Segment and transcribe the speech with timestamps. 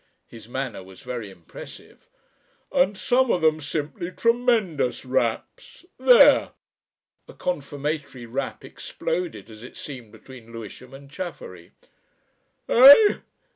[0.25, 2.09] His manner was very impressive.
[2.71, 5.85] "And some of them simply tremendous raps.
[5.99, 6.53] There!"
[7.27, 11.73] A confirmatory rap exploded as it seemed between Lewisham and Chaffery.
[12.67, 13.21] "_Eh?